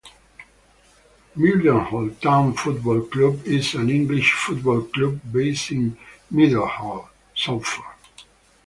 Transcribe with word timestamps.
Mildenhall 1.35 2.19
Town 2.21 2.53
Football 2.57 3.01
Club 3.01 3.45
is 3.45 3.75
an 3.75 3.91
English 3.91 4.31
football 4.33 4.81
club 4.81 5.19
based 5.31 5.69
in 5.69 5.95
Mildenhall, 6.33 7.07
Suffolk. 7.35 7.85